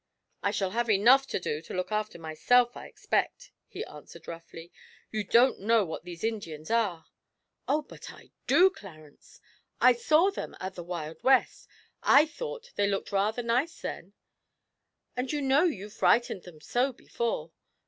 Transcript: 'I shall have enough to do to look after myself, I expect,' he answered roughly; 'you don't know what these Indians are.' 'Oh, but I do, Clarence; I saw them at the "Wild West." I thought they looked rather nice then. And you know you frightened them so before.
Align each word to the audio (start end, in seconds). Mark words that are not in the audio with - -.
'I 0.41 0.49
shall 0.49 0.71
have 0.71 0.89
enough 0.89 1.27
to 1.27 1.39
do 1.39 1.61
to 1.61 1.75
look 1.75 1.91
after 1.91 2.17
myself, 2.17 2.75
I 2.75 2.87
expect,' 2.87 3.51
he 3.67 3.85
answered 3.85 4.27
roughly; 4.27 4.71
'you 5.11 5.23
don't 5.23 5.59
know 5.59 5.85
what 5.85 6.05
these 6.05 6.23
Indians 6.23 6.71
are.' 6.71 7.05
'Oh, 7.67 7.83
but 7.83 8.11
I 8.11 8.31
do, 8.47 8.71
Clarence; 8.71 9.39
I 9.79 9.93
saw 9.93 10.31
them 10.31 10.57
at 10.59 10.73
the 10.73 10.83
"Wild 10.83 11.21
West." 11.21 11.67
I 12.01 12.25
thought 12.25 12.71
they 12.77 12.87
looked 12.87 13.11
rather 13.11 13.43
nice 13.43 13.79
then. 13.79 14.13
And 15.15 15.31
you 15.31 15.39
know 15.39 15.65
you 15.65 15.87
frightened 15.91 16.45
them 16.45 16.61
so 16.61 16.91
before. 16.91 17.51